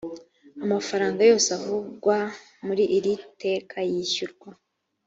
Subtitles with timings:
[0.63, 2.17] amafaranga yose avugwa
[2.65, 3.13] muri iri
[3.43, 4.49] teka yishyurwa